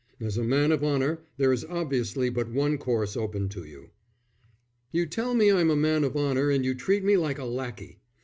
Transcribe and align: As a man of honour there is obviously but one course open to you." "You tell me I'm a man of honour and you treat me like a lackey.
As 0.19 0.35
a 0.35 0.43
man 0.43 0.71
of 0.71 0.83
honour 0.83 1.19
there 1.37 1.53
is 1.53 1.63
obviously 1.63 2.31
but 2.31 2.49
one 2.49 2.79
course 2.79 3.15
open 3.15 3.49
to 3.49 3.63
you." 3.65 3.91
"You 4.91 5.05
tell 5.05 5.35
me 5.35 5.51
I'm 5.51 5.69
a 5.69 5.75
man 5.75 6.03
of 6.03 6.17
honour 6.17 6.49
and 6.49 6.65
you 6.65 6.73
treat 6.73 7.03
me 7.03 7.17
like 7.17 7.37
a 7.37 7.45
lackey. 7.45 7.99